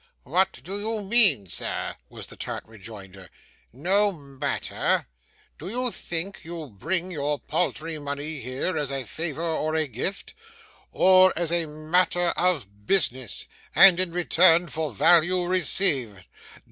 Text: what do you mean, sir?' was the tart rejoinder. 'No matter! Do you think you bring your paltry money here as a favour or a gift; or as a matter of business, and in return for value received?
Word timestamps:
what 0.23 0.61
do 0.63 0.79
you 0.79 1.01
mean, 1.03 1.45
sir?' 1.45 1.93
was 2.09 2.25
the 2.25 2.35
tart 2.35 2.63
rejoinder. 2.65 3.29
'No 3.71 4.11
matter! 4.11 5.05
Do 5.59 5.69
you 5.69 5.91
think 5.91 6.39
you 6.41 6.69
bring 6.71 7.11
your 7.11 7.37
paltry 7.37 7.99
money 7.99 8.39
here 8.41 8.75
as 8.79 8.89
a 8.91 9.03
favour 9.03 9.43
or 9.43 9.75
a 9.75 9.85
gift; 9.85 10.33
or 10.91 11.31
as 11.35 11.51
a 11.51 11.67
matter 11.67 12.29
of 12.29 12.87
business, 12.87 13.47
and 13.75 13.99
in 13.99 14.11
return 14.11 14.69
for 14.69 14.91
value 14.91 15.45
received? 15.45 16.25